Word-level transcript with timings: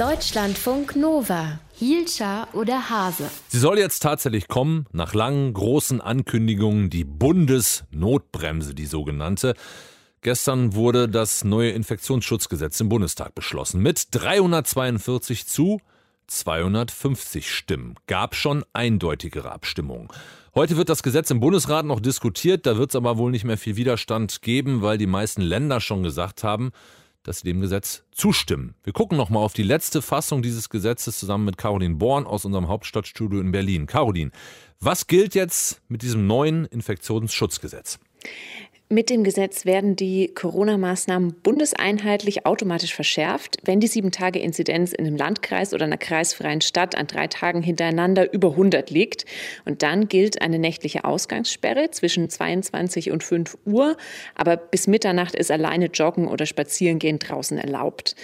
Deutschlandfunk 0.00 0.96
Nova. 0.96 1.60
Hielscher 1.74 2.48
oder 2.54 2.88
Hase? 2.88 3.28
Sie 3.48 3.58
soll 3.58 3.78
jetzt 3.78 4.02
tatsächlich 4.02 4.48
kommen, 4.48 4.86
nach 4.92 5.12
langen, 5.12 5.52
großen 5.52 6.00
Ankündigungen, 6.00 6.88
die 6.88 7.04
Bundesnotbremse, 7.04 8.74
die 8.74 8.86
sogenannte. 8.86 9.52
Gestern 10.22 10.74
wurde 10.74 11.06
das 11.06 11.44
neue 11.44 11.72
Infektionsschutzgesetz 11.72 12.80
im 12.80 12.88
Bundestag 12.88 13.34
beschlossen. 13.34 13.82
Mit 13.82 14.06
342 14.12 15.46
zu 15.46 15.82
250 16.28 17.54
Stimmen. 17.54 17.96
Gab 18.06 18.34
schon 18.34 18.64
eindeutigere 18.72 19.52
Abstimmungen. 19.52 20.08
Heute 20.54 20.78
wird 20.78 20.88
das 20.88 21.02
Gesetz 21.02 21.30
im 21.30 21.40
Bundesrat 21.40 21.84
noch 21.84 22.00
diskutiert, 22.00 22.64
da 22.64 22.78
wird 22.78 22.92
es 22.92 22.96
aber 22.96 23.18
wohl 23.18 23.30
nicht 23.30 23.44
mehr 23.44 23.58
viel 23.58 23.76
Widerstand 23.76 24.40
geben, 24.40 24.80
weil 24.80 24.96
die 24.96 25.06
meisten 25.06 25.42
Länder 25.42 25.78
schon 25.82 26.02
gesagt 26.02 26.42
haben, 26.42 26.70
dass 27.22 27.40
sie 27.40 27.44
dem 27.44 27.60
Gesetz 27.60 28.04
zustimmen. 28.12 28.74
Wir 28.82 28.92
gucken 28.92 29.18
nochmal 29.18 29.44
auf 29.44 29.52
die 29.52 29.62
letzte 29.62 30.02
Fassung 30.02 30.42
dieses 30.42 30.68
Gesetzes 30.68 31.18
zusammen 31.18 31.44
mit 31.44 31.56
Caroline 31.56 31.96
Born 31.96 32.26
aus 32.26 32.44
unserem 32.44 32.68
Hauptstadtstudio 32.68 33.40
in 33.40 33.52
Berlin. 33.52 33.86
Caroline, 33.86 34.30
was 34.80 35.06
gilt 35.06 35.34
jetzt 35.34 35.82
mit 35.88 36.02
diesem 36.02 36.26
neuen 36.26 36.64
Infektionsschutzgesetz? 36.64 37.98
Mit 38.92 39.08
dem 39.08 39.22
Gesetz 39.22 39.66
werden 39.66 39.94
die 39.94 40.34
Corona-Maßnahmen 40.34 41.34
bundeseinheitlich 41.44 42.44
automatisch 42.44 42.92
verschärft, 42.92 43.58
wenn 43.62 43.78
die 43.78 43.86
Sieben-Tage-Inzidenz 43.86 44.92
in 44.92 45.06
einem 45.06 45.14
Landkreis 45.14 45.72
oder 45.72 45.84
einer 45.84 45.96
kreisfreien 45.96 46.60
Stadt 46.60 46.96
an 46.96 47.06
drei 47.06 47.28
Tagen 47.28 47.62
hintereinander 47.62 48.32
über 48.32 48.50
100 48.50 48.90
liegt. 48.90 49.26
Und 49.64 49.84
dann 49.84 50.08
gilt 50.08 50.42
eine 50.42 50.58
nächtliche 50.58 51.04
Ausgangssperre 51.04 51.92
zwischen 51.92 52.28
22 52.28 53.12
und 53.12 53.22
5 53.22 53.58
Uhr. 53.64 53.96
Aber 54.34 54.56
bis 54.56 54.88
Mitternacht 54.88 55.36
ist 55.36 55.52
alleine 55.52 55.86
Joggen 55.86 56.26
oder 56.26 56.44
Spazierengehen 56.44 57.20
draußen 57.20 57.58
erlaubt. 57.58 58.16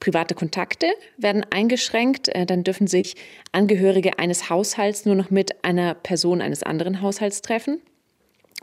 Private 0.00 0.34
Kontakte 0.34 0.88
werden 1.16 1.46
eingeschränkt. 1.48 2.28
Äh, 2.28 2.44
dann 2.44 2.62
dürfen 2.62 2.88
sich 2.88 3.14
Angehörige 3.52 4.18
eines 4.18 4.50
Haushalts 4.50 5.06
nur 5.06 5.14
noch 5.14 5.30
mit 5.30 5.64
einer 5.64 5.94
Person 5.94 6.42
eines 6.42 6.62
anderen 6.62 7.00
Haushalts 7.00 7.40
treffen. 7.40 7.80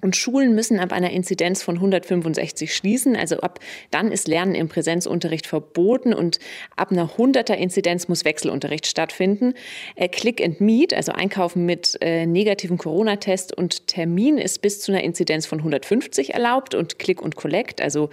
Und 0.01 0.15
Schulen 0.15 0.53
müssen 0.53 0.79
ab 0.79 0.91
einer 0.91 1.11
Inzidenz 1.11 1.63
von 1.63 1.75
165 1.75 2.75
schließen. 2.75 3.15
Also 3.15 3.37
ab 3.37 3.59
dann 3.91 4.11
ist 4.11 4.27
Lernen 4.27 4.55
im 4.55 4.69
Präsenzunterricht 4.69 5.47
verboten 5.47 6.13
und 6.13 6.39
ab 6.75 6.91
einer 6.91 7.09
100er 7.17 7.53
Inzidenz 7.53 8.07
muss 8.07 8.25
Wechselunterricht 8.25 8.87
stattfinden. 8.87 9.53
Äh, 9.95 10.09
Click 10.09 10.43
and 10.43 10.61
Meet, 10.61 10.93
also 10.93 11.11
Einkaufen 11.11 11.65
mit 11.65 11.97
äh, 12.01 12.25
negativem 12.25 12.77
Corona-Test 12.77 13.57
und 13.57 13.87
Termin 13.87 14.37
ist 14.37 14.61
bis 14.61 14.81
zu 14.81 14.91
einer 14.91 15.03
Inzidenz 15.03 15.45
von 15.45 15.59
150 15.59 16.33
erlaubt 16.33 16.75
und 16.75 16.99
Click 16.99 17.21
und 17.21 17.35
Collect, 17.35 17.81
also 17.81 18.09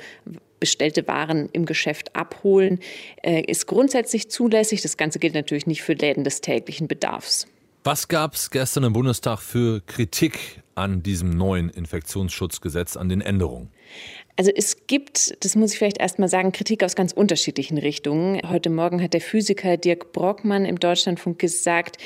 bestellte 0.61 1.07
Waren 1.07 1.51
im 1.53 1.67
Geschäft 1.67 2.17
abholen, 2.17 2.79
äh, 3.23 3.43
ist 3.43 3.67
grundsätzlich 3.67 4.31
zulässig. 4.31 4.81
Das 4.81 4.97
Ganze 4.97 5.19
gilt 5.19 5.35
natürlich 5.35 5.67
nicht 5.67 5.83
für 5.83 5.93
Läden 5.93 6.25
des 6.25 6.41
täglichen 6.41 6.89
Bedarfs. 6.89 7.47
Was 7.83 8.09
gab 8.09 8.35
es 8.35 8.51
gestern 8.51 8.85
im 8.85 8.95
Bundestag 8.95 9.41
für 9.41 9.83
Kritik 9.83 10.63
an 10.75 11.03
diesem 11.03 11.30
neuen 11.30 11.69
Infektionsschutzgesetz, 11.69 12.97
an 12.97 13.08
den 13.08 13.20
Änderungen? 13.20 13.70
Also 14.36 14.50
es 14.55 14.89
gibt, 14.89 15.44
das 15.44 15.55
muss 15.55 15.72
ich 15.72 15.78
vielleicht 15.78 15.98
erst 15.98 16.19
mal 16.19 16.28
sagen, 16.28 16.50
Kritik 16.50 16.83
aus 16.83 16.97
ganz 16.97 17.12
unterschiedlichen 17.12 17.78
Richtungen. 17.78 18.41
Heute 18.48 18.69
Morgen 18.69 19.00
hat 19.00 19.14
der 19.14 19.20
Physiker 19.20 19.77
Dirk 19.77 20.12
Brockmann 20.12 20.64
im 20.64 20.80
Deutschlandfunk 20.80 21.39
gesagt, 21.39 21.98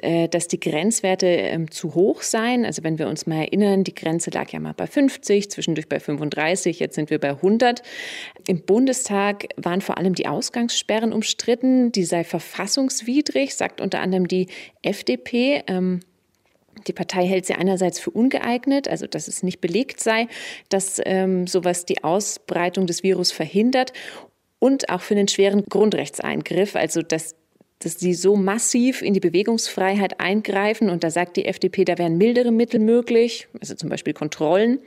äh, 0.00 0.26
dass 0.28 0.48
die 0.48 0.58
Grenzwerte 0.58 1.26
ähm, 1.26 1.70
zu 1.70 1.94
hoch 1.94 2.22
seien. 2.22 2.64
Also 2.64 2.82
wenn 2.84 2.98
wir 2.98 3.06
uns 3.06 3.26
mal 3.26 3.42
erinnern, 3.42 3.84
die 3.84 3.94
Grenze 3.94 4.30
lag 4.30 4.50
ja 4.50 4.60
mal 4.60 4.72
bei 4.72 4.86
50, 4.86 5.50
zwischendurch 5.50 5.86
bei 5.86 6.00
35, 6.00 6.80
jetzt 6.80 6.94
sind 6.94 7.10
wir 7.10 7.18
bei 7.18 7.30
100. 7.30 7.82
Im 8.48 8.62
Bundestag 8.62 9.48
waren 9.56 9.82
vor 9.82 9.98
allem 9.98 10.14
die 10.14 10.26
Ausgangssperren 10.26 11.12
umstritten. 11.12 11.92
Die 11.92 12.04
sei 12.04 12.24
verfassungswidrig, 12.24 13.54
sagt 13.54 13.82
unter 13.82 14.00
anderem 14.00 14.26
die 14.26 14.48
FDP. 14.80 15.62
Die 16.86 16.92
Partei 16.92 17.26
hält 17.26 17.46
sie 17.46 17.54
einerseits 17.54 17.98
für 17.98 18.10
ungeeignet, 18.10 18.88
also 18.88 19.06
dass 19.06 19.28
es 19.28 19.42
nicht 19.42 19.60
belegt 19.60 20.00
sei, 20.00 20.28
dass 20.68 21.00
ähm, 21.04 21.46
sowas 21.46 21.84
die 21.84 22.04
Ausbreitung 22.04 22.86
des 22.86 23.02
Virus 23.02 23.32
verhindert 23.32 23.92
und 24.58 24.88
auch 24.88 25.00
für 25.00 25.14
einen 25.14 25.28
schweren 25.28 25.64
Grundrechtseingriff, 25.64 26.76
also 26.76 27.02
dass 27.02 27.36
dass 27.84 27.98
sie 27.98 28.14
so 28.14 28.36
massiv 28.36 29.02
in 29.02 29.12
die 29.12 29.20
Bewegungsfreiheit 29.20 30.20
eingreifen. 30.20 30.88
Und 30.88 31.04
da 31.04 31.10
sagt 31.10 31.36
die 31.36 31.44
FDP, 31.44 31.84
da 31.84 31.98
wären 31.98 32.16
mildere 32.16 32.50
Mittel 32.50 32.80
möglich, 32.80 33.46
also 33.60 33.74
zum 33.74 33.90
Beispiel 33.90 34.14
Kontrollen. 34.14 34.78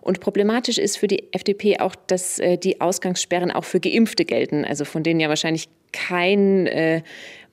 Und 0.00 0.20
problematisch 0.20 0.78
ist 0.78 0.96
für 0.96 1.08
die 1.08 1.32
FDP 1.32 1.80
auch, 1.80 1.96
dass 1.96 2.38
äh, 2.38 2.56
die 2.56 2.80
Ausgangssperren 2.80 3.50
auch 3.50 3.64
für 3.64 3.80
Geimpfte 3.80 4.24
gelten, 4.24 4.64
also 4.64 4.84
von 4.84 5.02
denen 5.02 5.18
ja 5.18 5.28
wahrscheinlich 5.28 5.68
kein 5.92 6.66
äh, 6.66 7.02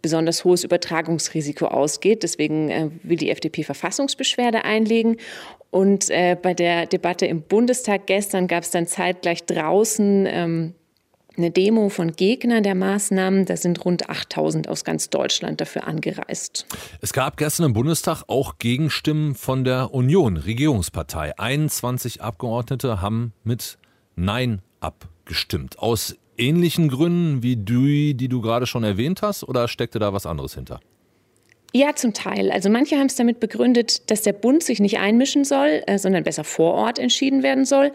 besonders 0.04 0.44
hohes 0.44 0.64
Übertragungsrisiko 0.64 1.66
ausgeht. 1.66 2.22
Deswegen 2.22 2.70
äh, 2.70 2.90
will 3.02 3.18
die 3.18 3.32
FDP 3.32 3.64
Verfassungsbeschwerde 3.64 4.64
einlegen. 4.64 5.18
Und 5.72 6.12
äh, 6.12 6.38
bei 6.40 6.54
der 6.54 6.86
Debatte 6.86 7.26
im 7.26 7.42
Bundestag 7.42 8.06
gestern 8.06 8.48
gab 8.48 8.62
es 8.62 8.70
dann 8.70 8.86
zeitgleich 8.86 9.46
draußen 9.46 10.28
ähm, 10.28 10.76
eine 11.36 11.50
Demo 11.50 11.90
von 11.90 12.12
Gegnern 12.12 12.62
der 12.62 12.76
Maßnahmen. 12.76 13.46
Da 13.46 13.58
sind 13.58 13.84
rund 13.84 14.10
8000 14.10 14.68
aus 14.68 14.84
ganz 14.84 15.10
Deutschland 15.10 15.62
dafür 15.62 15.88
angereist. 15.88 16.68
Es 17.02 17.14
gab 17.14 17.38
gestern 17.38 17.68
im 17.68 17.74
Bundestag 17.74 18.24
auch 18.28 18.60
Gegenstimmen 18.60 19.34
von 19.34 19.64
der 19.64 19.94
Union, 19.94 20.38
Regierungspartei. 20.38 21.38
21 21.40 22.22
Abgeordnete 22.22 23.02
haben 23.02 23.34
mit 23.44 23.80
Nein 24.16 24.62
abgestimmt. 24.80 25.80
Aus 25.80 26.16
ähnlichen 26.38 26.90
Gründen 26.90 27.44
wie 27.44 27.56
die, 27.56 28.14
die 28.14 28.28
du 28.28 28.42
gerade 28.42 28.66
schon 28.66 28.84
erwähnt 28.84 29.22
hast, 29.22 29.44
oder 29.44 29.68
steckte 29.68 30.00
da 30.00 30.14
was 30.14 30.26
anderes 30.26 30.56
hinter? 30.56 30.80
Ja, 31.76 31.96
zum 31.96 32.14
Teil. 32.14 32.52
Also 32.52 32.70
manche 32.70 32.98
haben 32.98 33.08
es 33.08 33.16
damit 33.16 33.40
begründet, 33.40 34.12
dass 34.12 34.22
der 34.22 34.34
Bund 34.34 34.62
sich 34.62 34.80
nicht 34.80 35.00
einmischen 35.00 35.44
soll, 35.44 35.82
äh, 35.88 35.98
sondern 35.98 36.24
besser 36.24 36.44
vor 36.44 36.76
Ort 36.76 37.00
entschieden 37.00 37.42
werden 37.42 37.66
soll. 37.66 37.92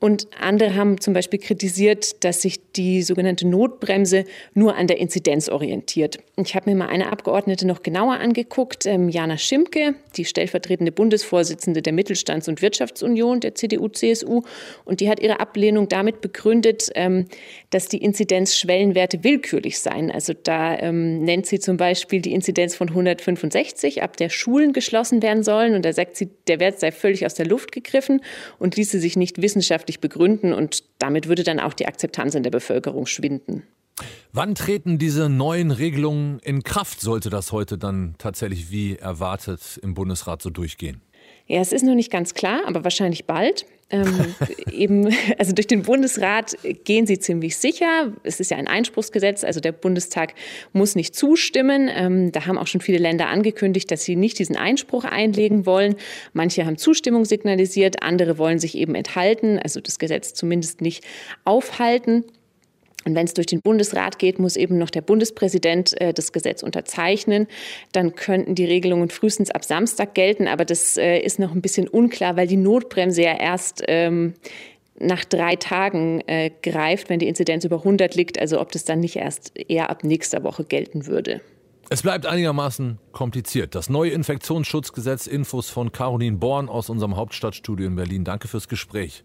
Und 0.00 0.28
andere 0.40 0.76
haben 0.76 1.00
zum 1.00 1.12
Beispiel 1.12 1.40
kritisiert, 1.40 2.22
dass 2.24 2.42
sich 2.42 2.60
die 2.72 3.02
sogenannte 3.02 3.48
Notbremse 3.48 4.24
nur 4.54 4.76
an 4.76 4.86
der 4.86 4.98
Inzidenz 4.98 5.48
orientiert. 5.48 6.18
Ich 6.36 6.54
habe 6.54 6.70
mir 6.70 6.76
mal 6.76 6.88
eine 6.88 7.10
Abgeordnete 7.10 7.66
noch 7.66 7.82
genauer 7.82 8.14
angeguckt, 8.14 8.86
ähm, 8.86 9.08
Jana 9.08 9.36
Schimke, 9.36 9.96
die 10.16 10.24
stellvertretende 10.24 10.92
Bundesvorsitzende 10.92 11.82
der 11.82 11.92
Mittelstands- 11.92 12.48
und 12.48 12.62
Wirtschaftsunion 12.62 13.40
der 13.40 13.56
CDU-CSU. 13.56 14.42
Und 14.84 15.00
die 15.00 15.10
hat 15.10 15.20
ihre 15.20 15.40
Ablehnung 15.40 15.88
damit 15.88 16.20
begründet, 16.20 16.90
ähm, 16.94 17.26
dass 17.70 17.88
die 17.88 17.98
Inzidenzschwellenwerte 17.98 19.24
willkürlich 19.24 19.80
seien. 19.80 20.12
Also 20.12 20.32
da 20.32 20.78
ähm, 20.78 21.24
nennt 21.24 21.46
sie 21.46 21.58
zum 21.58 21.76
Beispiel 21.76 22.20
die 22.20 22.34
Inzidenz 22.34 22.76
von 22.76 22.88
165, 22.88 24.02
ab 24.04 24.16
der 24.16 24.28
Schulen 24.28 24.72
geschlossen 24.72 25.22
werden 25.22 25.42
sollen. 25.42 25.74
Und 25.74 25.84
da 25.84 25.92
sagt 25.92 26.16
sie, 26.16 26.28
der 26.46 26.60
Wert 26.60 26.78
sei 26.78 26.92
völlig 26.92 27.26
aus 27.26 27.34
der 27.34 27.46
Luft 27.46 27.72
gegriffen 27.72 28.20
und 28.60 28.76
ließe 28.76 29.00
sich 29.00 29.16
nicht 29.16 29.42
wissenschaftlich 29.42 29.87
wissenschaftlich 29.88 30.00
begründen 30.00 30.52
und 30.52 30.84
damit 30.98 31.28
würde 31.28 31.42
dann 31.42 31.60
auch 31.60 31.72
die 31.72 31.86
Akzeptanz 31.86 32.34
in 32.34 32.42
der 32.42 32.50
Bevölkerung 32.50 33.06
schwinden. 33.06 33.62
Wann 34.32 34.54
treten 34.54 34.98
diese 34.98 35.28
neuen 35.28 35.72
Regelungen 35.72 36.38
in 36.40 36.62
Kraft? 36.62 37.00
Sollte 37.00 37.30
das 37.30 37.50
heute 37.50 37.78
dann 37.78 38.14
tatsächlich 38.18 38.70
wie 38.70 38.96
erwartet 38.96 39.80
im 39.82 39.94
Bundesrat 39.94 40.40
so 40.42 40.50
durchgehen? 40.50 41.00
Ja, 41.48 41.60
es 41.60 41.72
ist 41.72 41.82
noch 41.82 41.94
nicht 41.94 42.12
ganz 42.12 42.34
klar, 42.34 42.60
aber 42.66 42.84
wahrscheinlich 42.84 43.24
bald. 43.24 43.64
Ähm, 43.90 44.34
eben, 44.70 45.08
also 45.38 45.54
durch 45.54 45.66
den 45.66 45.82
Bundesrat 45.82 46.56
gehen 46.84 47.06
sie 47.06 47.18
ziemlich 47.18 47.56
sicher. 47.56 48.12
Es 48.22 48.38
ist 48.38 48.50
ja 48.50 48.58
ein 48.58 48.68
Einspruchsgesetz, 48.68 49.44
also 49.44 49.58
der 49.58 49.72
Bundestag 49.72 50.34
muss 50.74 50.94
nicht 50.94 51.16
zustimmen. 51.16 51.88
Ähm, 51.90 52.32
da 52.32 52.46
haben 52.46 52.58
auch 52.58 52.66
schon 52.66 52.82
viele 52.82 52.98
Länder 52.98 53.28
angekündigt, 53.28 53.90
dass 53.90 54.04
sie 54.04 54.14
nicht 54.14 54.38
diesen 54.38 54.56
Einspruch 54.56 55.04
einlegen 55.04 55.64
wollen. 55.64 55.96
Manche 56.34 56.66
haben 56.66 56.76
Zustimmung 56.76 57.24
signalisiert, 57.24 58.02
andere 58.02 58.36
wollen 58.36 58.58
sich 58.58 58.76
eben 58.76 58.94
enthalten, 58.94 59.58
also 59.58 59.80
das 59.80 59.98
Gesetz 59.98 60.34
zumindest 60.34 60.82
nicht 60.82 61.02
aufhalten. 61.44 62.24
Und 63.08 63.14
wenn 63.14 63.24
es 63.24 63.32
durch 63.32 63.46
den 63.46 63.62
Bundesrat 63.62 64.18
geht, 64.18 64.38
muss 64.38 64.56
eben 64.56 64.76
noch 64.76 64.90
der 64.90 65.00
Bundespräsident 65.00 65.98
äh, 66.00 66.12
das 66.12 66.32
Gesetz 66.32 66.62
unterzeichnen. 66.62 67.46
Dann 67.92 68.14
könnten 68.14 68.54
die 68.54 68.66
Regelungen 68.66 69.08
frühestens 69.08 69.50
ab 69.50 69.64
Samstag 69.64 70.14
gelten. 70.14 70.46
Aber 70.46 70.66
das 70.66 70.98
äh, 70.98 71.18
ist 71.18 71.38
noch 71.38 71.54
ein 71.54 71.62
bisschen 71.62 71.88
unklar, 71.88 72.36
weil 72.36 72.46
die 72.46 72.58
Notbremse 72.58 73.22
ja 73.22 73.34
erst 73.38 73.82
ähm, 73.88 74.34
nach 74.98 75.24
drei 75.24 75.56
Tagen 75.56 76.20
äh, 76.26 76.50
greift, 76.62 77.08
wenn 77.08 77.18
die 77.18 77.28
Inzidenz 77.28 77.64
über 77.64 77.76
100 77.76 78.14
liegt. 78.14 78.38
Also 78.38 78.60
ob 78.60 78.72
das 78.72 78.84
dann 78.84 79.00
nicht 79.00 79.16
erst 79.16 79.52
eher 79.56 79.88
ab 79.88 80.04
nächster 80.04 80.44
Woche 80.44 80.64
gelten 80.64 81.06
würde. 81.06 81.40
Es 81.90 82.02
bleibt 82.02 82.26
einigermaßen 82.26 82.98
kompliziert. 83.12 83.74
Das 83.74 83.88
neue 83.88 84.10
Infektionsschutzgesetz, 84.10 85.26
Infos 85.26 85.70
von 85.70 85.92
Caroline 85.92 86.36
Born 86.36 86.68
aus 86.68 86.90
unserem 86.90 87.16
Hauptstadtstudio 87.16 87.86
in 87.86 87.96
Berlin. 87.96 88.24
Danke 88.24 88.48
fürs 88.48 88.68
Gespräch. 88.68 89.24